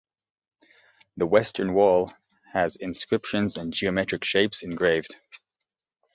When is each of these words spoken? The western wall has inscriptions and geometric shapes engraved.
The 1.17 1.27
western 1.27 1.75
wall 1.75 2.11
has 2.53 2.75
inscriptions 2.75 3.55
and 3.55 3.71
geometric 3.71 4.23
shapes 4.23 4.63
engraved. 4.63 5.15